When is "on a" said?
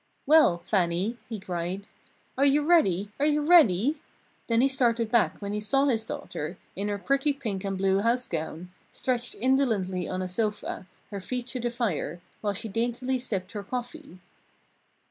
10.09-10.27